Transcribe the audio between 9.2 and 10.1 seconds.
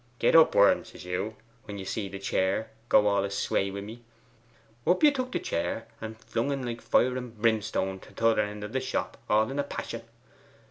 all in a passion.